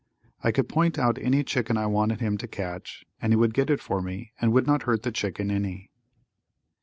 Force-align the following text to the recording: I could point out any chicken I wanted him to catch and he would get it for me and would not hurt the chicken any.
I 0.43 0.51
could 0.51 0.67
point 0.67 0.97
out 0.97 1.19
any 1.19 1.43
chicken 1.43 1.77
I 1.77 1.85
wanted 1.85 2.21
him 2.21 2.35
to 2.39 2.47
catch 2.47 3.05
and 3.21 3.31
he 3.31 3.37
would 3.37 3.53
get 3.53 3.69
it 3.69 3.79
for 3.79 4.01
me 4.01 4.31
and 4.41 4.51
would 4.51 4.65
not 4.65 4.81
hurt 4.81 5.03
the 5.03 5.11
chicken 5.11 5.51
any. 5.51 5.91